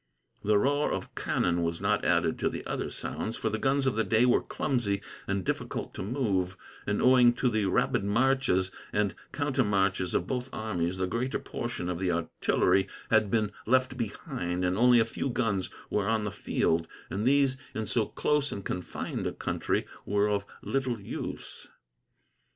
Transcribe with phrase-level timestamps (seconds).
[0.43, 3.95] The roar of cannon was not added to the other sounds, for the guns of
[3.95, 9.13] the day were clumsy and difficult to move; and, owing to the rapid marches and
[9.31, 14.75] countermarches of both armies, the greater portion of the artillery had been left behind, and
[14.75, 19.27] only a few guns were on the field, and these, in so close and confined
[19.27, 21.67] a country, were of little use.